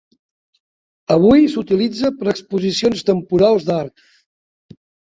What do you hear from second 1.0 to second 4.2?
Avui s'utilitza per a exposicions temporals d'art.